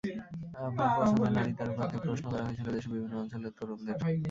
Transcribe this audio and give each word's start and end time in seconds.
আপনার 0.59 0.89
পছন্দের 0.97 1.31
নারী 1.37 1.51
তারকা 1.59 1.83
কে—প্রশ্ন 1.91 2.25
করা 2.27 2.43
হয়েছিল 2.47 2.67
দেশের 2.75 2.91
বিভিন্ন 2.93 3.13
অঞ্চলের 3.21 3.53
তরুণদের। 3.57 3.95